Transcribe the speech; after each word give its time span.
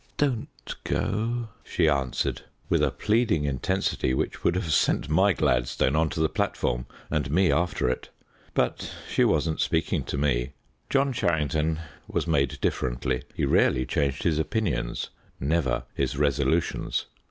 "Don't 0.17 0.47
go," 0.83 1.49
she 1.63 1.87
answered, 1.87 2.41
with 2.69 2.81
a 2.81 2.89
pleading 2.89 3.45
intensity 3.45 4.15
which 4.15 4.43
would 4.43 4.55
have 4.55 4.73
sent 4.73 5.07
my 5.09 5.31
Gladstone 5.31 5.95
on 5.95 6.09
to 6.09 6.19
the 6.19 6.27
platform 6.27 6.87
and 7.11 7.29
me 7.29 7.51
after 7.51 7.87
it. 7.87 8.09
But 8.55 8.91
she 9.07 9.23
wasn't 9.23 9.61
speaking 9.61 10.03
to 10.05 10.17
me. 10.17 10.53
John 10.89 11.13
Charrington 11.13 11.81
was 12.07 12.25
made 12.25 12.59
differently; 12.61 13.21
he 13.35 13.45
rarely 13.45 13.85
changed 13.85 14.23
his 14.23 14.39
opinions, 14.39 15.11
never 15.39 15.83
his 15.93 16.17
resolutions. 16.17 17.05